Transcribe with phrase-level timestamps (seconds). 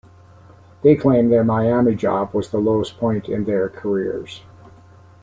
[0.81, 4.41] They claim their Miami job was the lowest point in their careers.